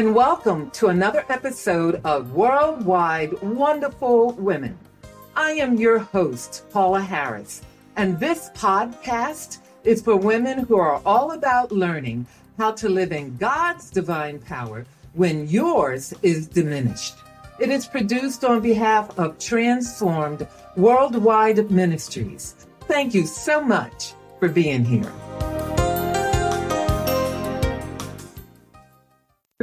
[0.00, 4.78] and welcome to another episode of Worldwide Wonderful Women.
[5.36, 7.60] I am your host, Paula Harris,
[7.96, 12.26] and this podcast is for women who are all about learning
[12.56, 17.16] how to live in God's divine power when yours is diminished.
[17.58, 20.48] It is produced on behalf of Transformed
[20.78, 22.54] Worldwide Ministries.
[22.88, 25.12] Thank you so much for being here.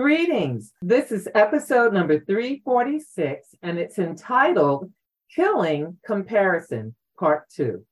[0.08, 0.72] Greetings.
[0.82, 4.90] This is episode number 346, and it's entitled
[5.36, 7.86] Killing Comparison, Part 2.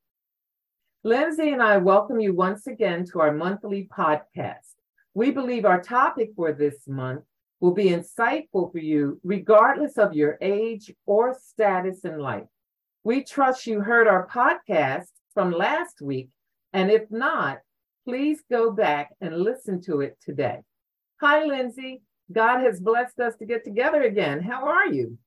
[1.04, 4.76] Lindsay and I welcome you once again to our monthly podcast.
[5.14, 7.26] We believe our topic for this month
[7.60, 12.48] will be insightful for you, regardless of your age or status in life.
[13.04, 16.30] We trust you heard our podcast from last week,
[16.72, 17.60] and if not,
[18.08, 20.62] please go back and listen to it today.
[21.20, 22.02] Hi, Lindsay.
[22.32, 24.42] God has blessed us to get together again.
[24.42, 25.18] How are you?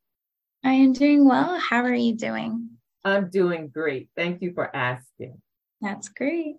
[0.65, 1.59] I am doing well.
[1.59, 2.71] How are you doing?
[3.05, 4.09] I'm doing great.
[4.17, 5.41] Thank you for asking.
[5.81, 6.57] That's great.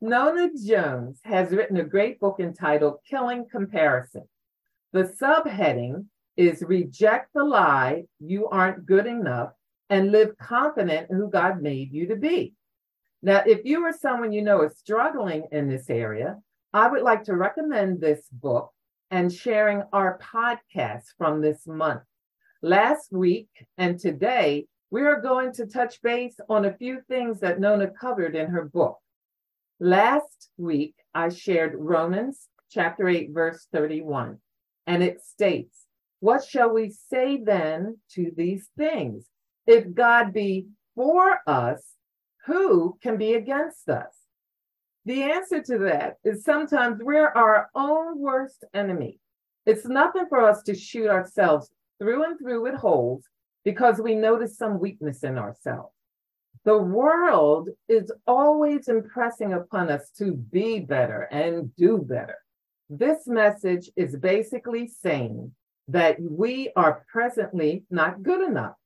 [0.00, 4.24] Nona Jones has written a great book entitled Killing Comparison.
[4.92, 9.52] The subheading is Reject the Lie You Aren't Good Enough
[9.90, 12.54] and Live Confident in Who God Made You to Be.
[13.22, 16.38] Now, if you or someone you know is struggling in this area,
[16.72, 18.72] I would like to recommend this book
[19.10, 22.02] and sharing our podcast from this month.
[22.62, 27.60] Last week and today, we are going to touch base on a few things that
[27.60, 28.98] Nona covered in her book.
[29.80, 34.38] Last week, I shared Romans chapter 8, verse 31,
[34.86, 35.86] and it states,
[36.20, 39.26] What shall we say then to these things?
[39.66, 41.82] If God be for us,
[42.46, 44.23] who can be against us?
[45.06, 49.18] The answer to that is sometimes we're our own worst enemy.
[49.66, 53.24] It's nothing for us to shoot ourselves through and through with holes
[53.64, 55.92] because we notice some weakness in ourselves.
[56.64, 62.36] The world is always impressing upon us to be better and do better.
[62.88, 65.52] This message is basically saying
[65.88, 68.76] that we are presently not good enough.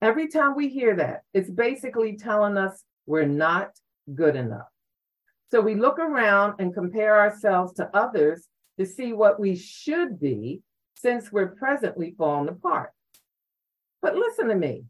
[0.00, 3.70] Every time we hear that, it's basically telling us we're not
[4.14, 4.68] good enough.
[5.50, 10.62] So we look around and compare ourselves to others to see what we should be
[10.96, 12.90] since we're presently falling apart.
[14.02, 14.84] But listen to me,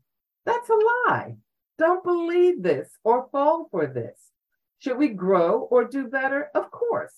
[0.47, 0.75] that's a
[1.09, 1.37] lie.
[1.79, 4.31] Don't believe this or fall for this.
[4.79, 6.49] Should we grow or do better?
[6.55, 7.15] Of course.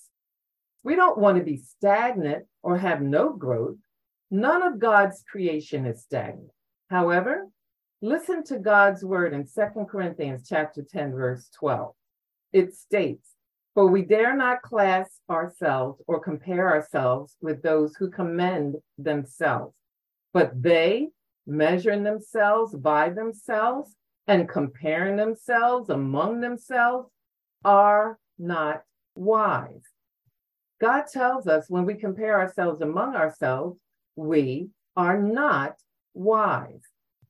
[0.82, 3.78] We don't want to be stagnant or have no growth.
[4.30, 6.50] None of God's creation is stagnant.
[6.90, 7.48] However,
[8.00, 11.94] listen to God's word in Second Corinthians chapter 10 verse 12.
[12.52, 13.34] It states,
[13.74, 19.74] "For we dare not class ourselves or compare ourselves with those who commend themselves,
[20.32, 21.10] but they,
[21.46, 23.94] measuring themselves by themselves,
[24.26, 27.10] and comparing themselves among themselves
[27.64, 28.84] are not
[29.14, 29.84] wise.
[30.80, 33.78] God tells us when we compare ourselves among ourselves,
[34.16, 35.76] we are not
[36.12, 36.82] wise.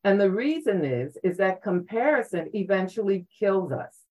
[0.05, 4.06] And the reason is, is that comparison eventually kills us.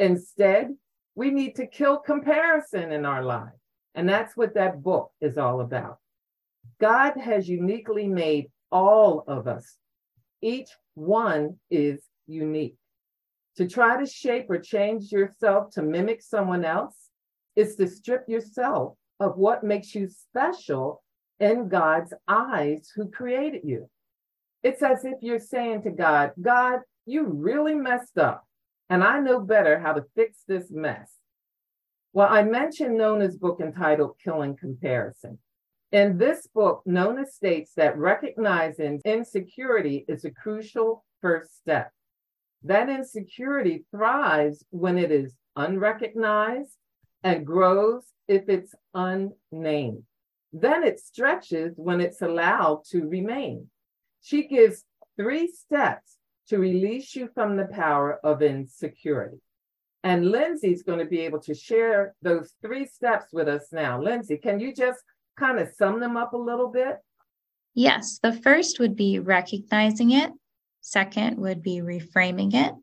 [0.00, 0.74] Instead,
[1.14, 3.60] we need to kill comparison in our lives.
[3.94, 5.98] And that's what that book is all about.
[6.80, 9.76] God has uniquely made all of us.
[10.40, 12.76] Each one is unique.
[13.56, 16.94] To try to shape or change yourself to mimic someone else
[17.54, 21.02] is to strip yourself of what makes you special
[21.40, 23.90] in God's eyes who created you.
[24.62, 28.46] It's as if you're saying to God, God, you really messed up,
[28.90, 31.14] and I know better how to fix this mess.
[32.12, 35.38] Well, I mentioned Nona's book entitled Killing Comparison.
[35.92, 41.92] In this book, Nona states that recognizing insecurity is a crucial first step.
[42.64, 46.76] That insecurity thrives when it is unrecognized
[47.22, 50.02] and grows if it's unnamed.
[50.52, 53.68] Then it stretches when it's allowed to remain.
[54.20, 54.84] She gives
[55.16, 56.16] three steps
[56.50, 59.38] to release you from the power of insecurity.
[60.02, 64.02] And Lindsay's going to be able to share those three steps with us now.
[64.02, 64.98] Lindsay, can you just
[65.38, 66.96] kind of sum them up a little bit?
[67.74, 68.18] Yes.
[68.20, 70.32] The first would be recognizing it,
[70.80, 72.74] second would be reframing it,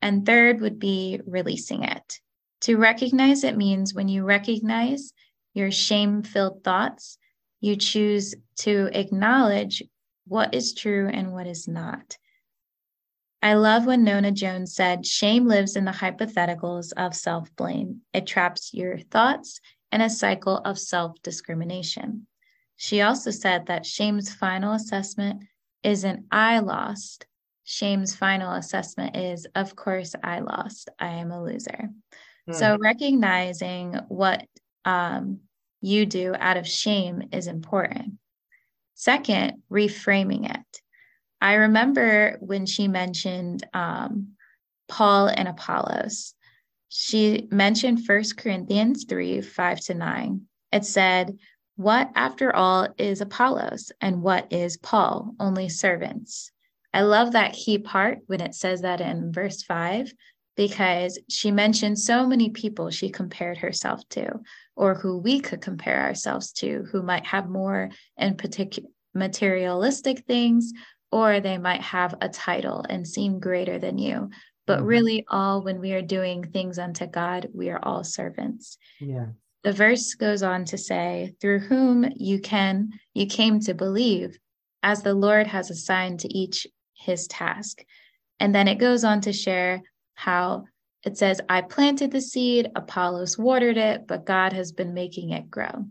[0.00, 2.20] and third would be releasing it.
[2.62, 5.12] To recognize it means when you recognize
[5.52, 7.18] your shame filled thoughts,
[7.60, 9.82] you choose to acknowledge
[10.28, 12.16] what is true and what is not.
[13.42, 18.02] I love when Nona Jones said, shame lives in the hypotheticals of self blame.
[18.12, 19.60] It traps your thoughts,
[19.92, 22.26] in a cycle of self discrimination.
[22.76, 25.44] She also said that shame's final assessment
[25.82, 27.26] isn't I lost.
[27.64, 30.88] Shame's final assessment is, of course, I lost.
[30.98, 31.90] I am a loser.
[32.46, 32.52] Hmm.
[32.52, 34.46] So recognizing what
[34.84, 35.40] um,
[35.80, 38.14] you do out of shame is important.
[38.94, 40.82] Second, reframing it.
[41.40, 44.32] I remember when she mentioned um,
[44.88, 46.34] Paul and Apollos.
[46.88, 50.40] She mentioned 1 Corinthians 3 5 to 9.
[50.72, 51.38] It said,
[51.76, 55.34] What, after all, is Apollos and what is Paul?
[55.38, 56.50] Only servants.
[56.92, 60.12] I love that key part when it says that in verse 5
[60.56, 64.40] because she mentioned so many people she compared herself to,
[64.76, 67.88] or who we could compare ourselves to, who might have more
[68.18, 70.72] in particular materialistic things,
[71.12, 74.30] or they might have a title and seem greater than you.
[74.66, 74.86] But mm-hmm.
[74.86, 78.78] really, all when we are doing things unto God, we are all servants.
[79.00, 79.26] Yeah.
[79.64, 84.38] The verse goes on to say, through whom you can, you came to believe,
[84.82, 87.82] as the Lord has assigned to each his task.
[88.38, 89.82] And then it goes on to share
[90.14, 90.64] how
[91.04, 95.50] it says, I planted the seed, Apollos watered it, but God has been making it
[95.50, 95.86] grow.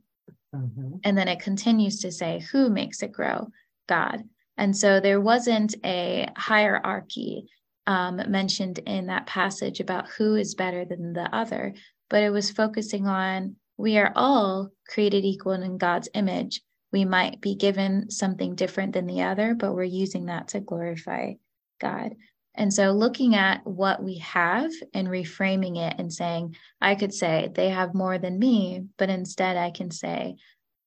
[0.55, 0.97] Mm-hmm.
[1.03, 3.49] And then it continues to say, Who makes it grow?
[3.87, 4.23] God.
[4.59, 7.47] And so there wasn't a hierarchy
[7.87, 11.73] um, mentioned in that passage about who is better than the other,
[12.09, 16.61] but it was focusing on we are all created equal in God's image.
[16.91, 21.35] We might be given something different than the other, but we're using that to glorify
[21.79, 22.15] God.
[22.53, 27.49] And so looking at what we have and reframing it and saying, I could say
[27.55, 30.35] they have more than me, but instead I can say,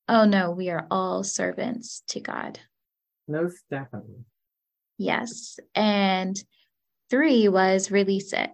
[0.07, 2.59] oh no, we are all servants to God.
[3.27, 4.25] Most definitely.
[4.97, 5.59] Yes.
[5.75, 6.41] And
[7.09, 8.51] three was release it.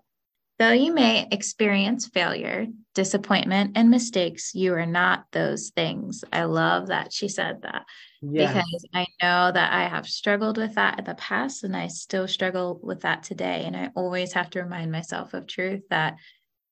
[0.60, 6.26] Though you may experience failure, disappointment, and mistakes, you are not those things.
[6.34, 7.86] I love that she said that
[8.22, 8.54] yes.
[8.54, 12.28] because I know that I have struggled with that in the past and I still
[12.28, 13.64] struggle with that today.
[13.66, 16.18] And I always have to remind myself of truth that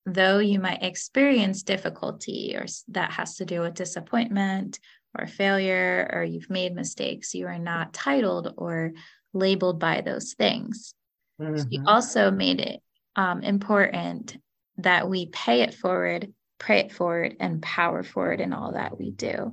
[0.06, 4.80] though you might experience difficulty or that has to do with disappointment
[5.18, 8.94] or failure or you've made mistakes, you are not titled or
[9.34, 10.94] labeled by those things.
[11.42, 11.70] Mm-hmm.
[11.70, 12.82] She also made it
[13.16, 14.38] um, important
[14.78, 19.12] that we pay it forward, pray it forward, and power forward in all that we
[19.12, 19.52] do.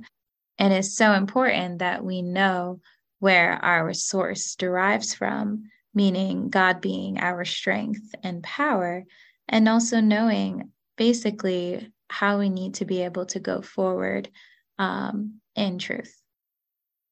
[0.57, 2.79] And it's so important that we know
[3.19, 9.03] where our source derives from, meaning God being our strength and power,
[9.47, 14.29] and also knowing basically how we need to be able to go forward
[14.77, 16.15] um, in truth.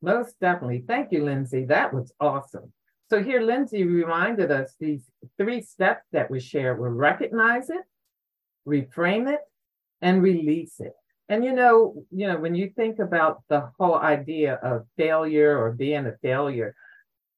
[0.02, 0.84] Most definitely.
[0.88, 1.66] Thank you, Lindsay.
[1.66, 2.74] That was awesome.
[3.10, 5.04] So here, Lindsay reminded us these
[5.38, 7.84] three steps that we shared were recognize it,
[8.68, 9.42] reframe it,
[10.02, 10.94] and release it.
[11.30, 15.72] And you know, you know, when you think about the whole idea of failure or
[15.72, 16.76] being a failure,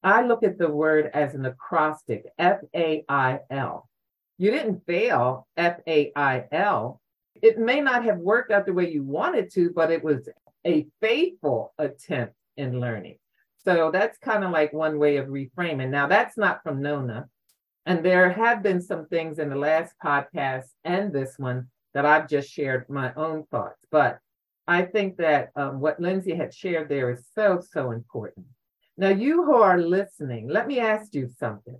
[0.03, 3.89] I look at the word as an acrostic, F-A-I-L.
[4.37, 7.01] You didn't fail, F-A-I-L.
[7.41, 10.29] It may not have worked out the way you wanted to, but it was
[10.65, 13.17] a faithful attempt in learning.
[13.63, 15.89] So that's kind of like one way of reframing.
[15.89, 17.27] Now, that's not from Nona.
[17.85, 22.27] And there have been some things in the last podcast and this one that I've
[22.27, 23.79] just shared my own thoughts.
[23.91, 24.19] But
[24.67, 28.47] I think that um, what Lindsay had shared there is so, so important.
[28.97, 31.79] Now, you who are listening, let me ask you something.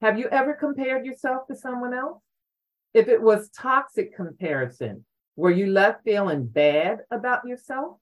[0.00, 2.22] Have you ever compared yourself to someone else?
[2.98, 5.04] If it was toxic comparison,
[5.36, 7.98] were you left feeling bad about yourself?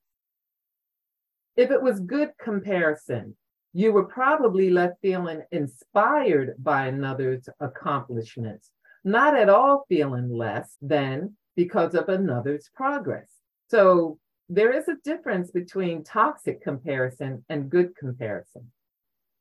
[1.54, 3.36] If it was good comparison,
[3.74, 8.70] you were probably left feeling inspired by another's accomplishments
[9.04, 13.28] not at all feeling less than because of another's progress.
[13.68, 18.72] So there is a difference between toxic comparison and good comparison.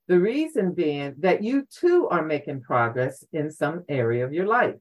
[0.09, 4.75] The reason being that you too are making progress in some area of your life.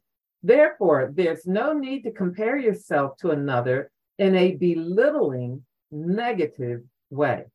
[0.44, 7.46] Therefore, there's no need to compare yourself to another in a belittling, negative way.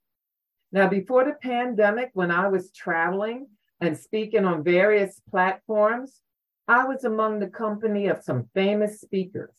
[0.72, 3.48] Now, before the pandemic, when I was traveling
[3.80, 6.22] and speaking on various platforms,
[6.68, 9.54] I was among the company of some famous speakers,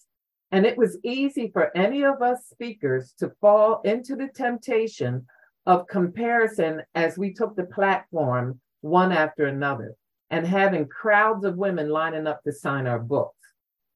[0.50, 5.24] and it was easy for any of us speakers to fall into the temptation
[5.66, 9.94] of comparison as we took the platform one after another
[10.30, 13.34] and having crowds of women lining up to sign our books.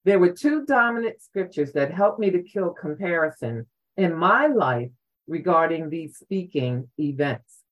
[0.05, 4.91] There were two dominant scriptures that helped me to kill comparison in my life
[5.27, 7.63] regarding these speaking events.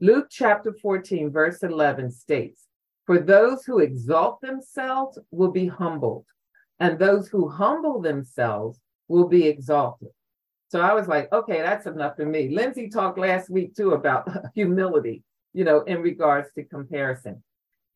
[0.00, 2.64] Luke chapter 14, verse 11 states,
[3.04, 6.26] for those who exalt themselves will be humbled,
[6.80, 10.10] and those who humble themselves will be exalted.
[10.68, 12.50] So I was like, okay, that's enough for me.
[12.50, 15.22] Lindsay talked last week too about humility,
[15.54, 17.42] you know, in regards to comparison.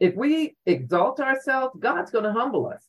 [0.01, 2.85] If we exalt ourselves, God's going to humble us.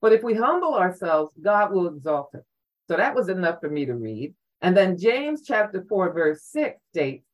[0.00, 2.44] But if we humble ourselves, God will exalt us.
[2.88, 4.34] So that was enough for me to read.
[4.62, 7.24] And then James chapter 4, verse 6 states,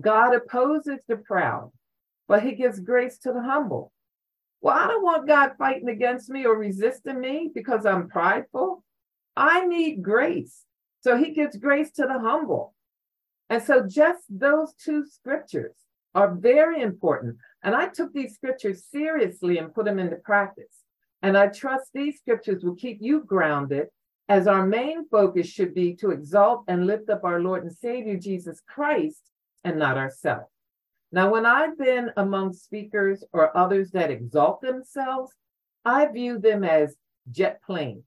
[0.00, 1.70] God opposes the proud,
[2.28, 3.92] but he gives grace to the humble.
[4.60, 8.84] Well, I don't want God fighting against me or resisting me because I'm prideful.
[9.36, 10.64] I need grace.
[11.00, 12.74] So he gives grace to the humble.
[13.50, 15.74] And so just those two scriptures
[16.14, 17.36] are very important.
[17.62, 20.82] And I took these scriptures seriously and put them into practice.
[21.22, 23.88] And I trust these scriptures will keep you grounded
[24.28, 28.16] as our main focus should be to exalt and lift up our Lord and Savior
[28.16, 29.22] Jesus Christ
[29.64, 30.46] and not ourselves.
[31.12, 35.32] Now, when I've been among speakers or others that exalt themselves,
[35.84, 36.96] I view them as
[37.30, 38.04] jet planes.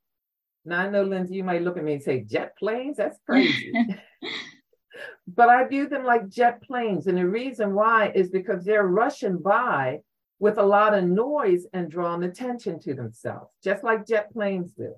[0.66, 2.98] Now, I know, Lindsay, you might look at me and say, jet planes?
[2.98, 3.72] That's crazy.
[5.28, 7.08] but I view them like jet planes.
[7.08, 10.02] And the reason why is because they're rushing by
[10.40, 14.94] with a lot of noise and drawing attention to themselves, just like jet planes do.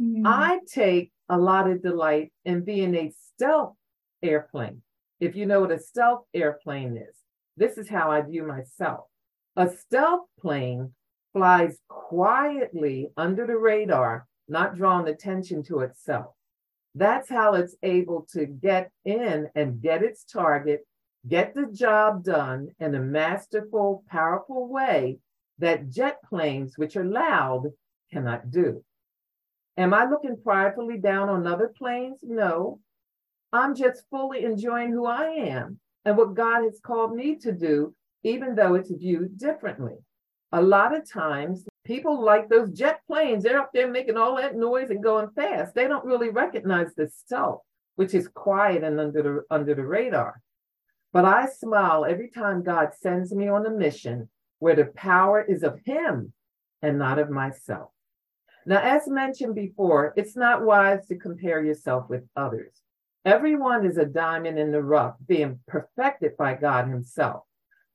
[0.00, 0.26] Mm-hmm.
[0.26, 3.74] I take a lot of delight in being a stealth
[4.22, 4.82] airplane.
[5.20, 7.16] If you know what a stealth airplane is,
[7.56, 9.06] this is how I view myself.
[9.56, 10.92] A stealth plane
[11.32, 16.34] flies quietly under the radar, not drawing attention to itself.
[16.94, 20.86] That's how it's able to get in and get its target,
[21.26, 25.18] get the job done in a masterful, powerful way
[25.58, 27.72] that jet planes, which are loud,
[28.12, 28.84] cannot do.
[29.76, 32.20] Am I looking pridefully down on other planes?
[32.22, 32.80] No.
[33.52, 37.94] I'm just fully enjoying who I am and what God has called me to do,
[38.22, 39.94] even though it's viewed differently.
[40.52, 44.56] A lot of times, people like those jet planes, they're up there making all that
[44.56, 45.74] noise and going fast.
[45.74, 47.60] They don't really recognize the stealth,
[47.96, 50.40] which is quiet and under the, under the radar.
[51.12, 55.62] But I smile every time God sends me on a mission where the power is
[55.62, 56.32] of Him
[56.82, 57.90] and not of myself.
[58.66, 62.80] Now, as mentioned before, it's not wise to compare yourself with others.
[63.24, 67.44] Everyone is a diamond in the rough, being perfected by God Himself.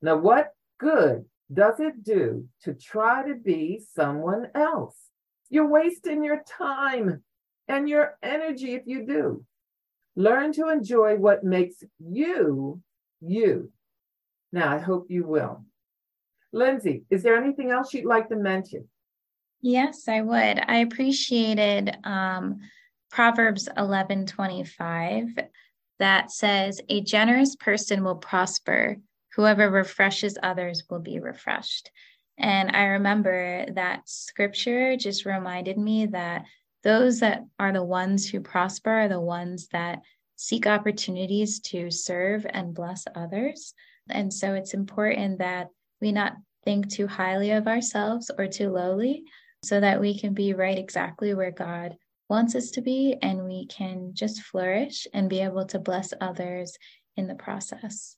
[0.00, 4.96] Now, what good does it do to try to be someone else?
[5.48, 7.22] You're wasting your time
[7.66, 9.44] and your energy if you do.
[10.16, 12.80] Learn to enjoy what makes you
[13.20, 13.70] you.
[14.52, 15.64] Now, I hope you will.
[16.52, 18.88] Lindsay, is there anything else you'd like to mention?
[19.60, 20.60] Yes, I would.
[20.66, 22.60] I appreciated um,
[23.10, 25.38] Proverbs 11:25
[25.98, 28.96] that says, "A generous person will prosper.
[29.36, 31.90] Whoever refreshes others will be refreshed."
[32.38, 36.44] And I remember that scripture just reminded me that
[36.82, 40.00] those that are the ones who prosper are the ones that
[40.36, 43.74] seek opportunities to serve and bless others.
[44.08, 45.68] And so it's important that
[46.00, 49.24] we not think too highly of ourselves or too lowly,
[49.62, 51.96] so that we can be right exactly where God
[52.30, 56.78] wants us to be and we can just flourish and be able to bless others
[57.16, 58.16] in the process.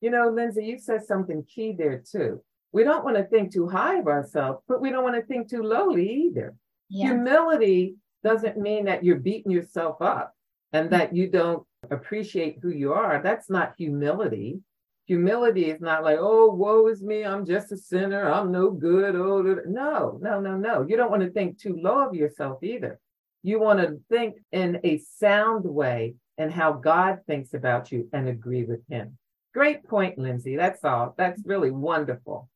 [0.00, 2.42] You know, Lindsay, you said something key there too.
[2.72, 5.48] We don't want to think too high of ourselves, but we don't want to think
[5.48, 6.54] too lowly either.
[6.88, 7.08] Yeah.
[7.08, 10.34] Humility doesn't mean that you're beating yourself up
[10.72, 13.22] and that you don't appreciate who you are.
[13.22, 14.60] That's not humility.
[15.06, 19.14] Humility is not like, oh, woe is me, I'm just a sinner, I'm no good.
[19.14, 20.84] Oh, no, no, no, no.
[20.86, 22.98] You don't want to think too low of yourself either.
[23.44, 28.28] You want to think in a sound way and how God thinks about you and
[28.28, 29.16] agree with Him.
[29.56, 30.54] Great point, Lindsay.
[30.54, 31.14] That's all.
[31.16, 32.50] That's really wonderful.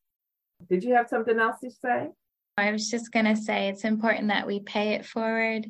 [0.69, 2.09] Did you have something else to say?
[2.57, 5.65] I was just going to say it's important that we pay it forward,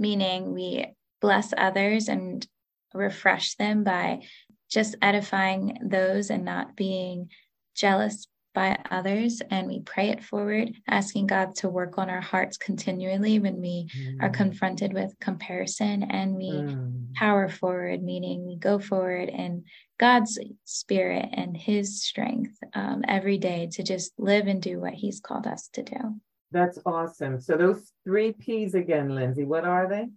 [0.00, 0.86] meaning we
[1.20, 2.44] bless others and
[2.92, 4.22] refresh them by
[4.68, 7.28] just edifying those and not being
[7.76, 9.42] jealous by others.
[9.50, 13.88] And we pray it forward, asking God to work on our hearts continually when we
[13.94, 14.22] mm.
[14.22, 16.04] are confronted with comparison.
[16.04, 17.12] And we mm.
[17.14, 19.64] power forward, meaning we go forward in
[19.98, 25.20] God's spirit and his strength um, every day to just live and do what he's
[25.20, 26.20] called us to do.
[26.50, 27.40] That's awesome.
[27.40, 30.08] So, those three P's again, Lindsay, what are they?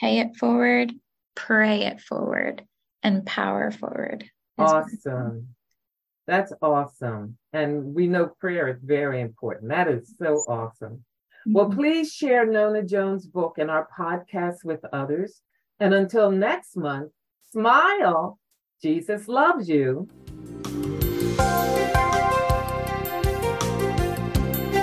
[0.00, 0.92] Pay it forward,
[1.34, 2.64] pray it forward
[3.02, 4.30] and power forward.
[4.58, 5.48] Awesome.
[6.32, 7.36] That's awesome.
[7.52, 9.68] And we know prayer is very important.
[9.68, 10.94] That is so awesome.
[10.94, 11.52] Mm-hmm.
[11.52, 15.42] Well, please share Nona Jones' book and our podcast with others.
[15.78, 17.12] And until next month,
[17.50, 18.38] smile.
[18.80, 20.08] Jesus loves you.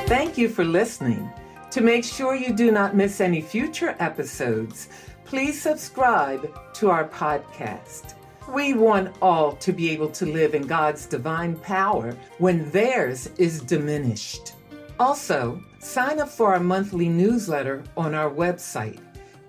[0.06, 1.32] Thank you for listening.
[1.72, 4.90] To make sure you do not miss any future episodes,
[5.26, 8.19] please subscribe to our podcast.
[8.54, 13.62] We want all to be able to live in God's divine power when theirs is
[13.62, 14.54] diminished.
[15.00, 18.98] Also, sign up for our monthly newsletter on our website,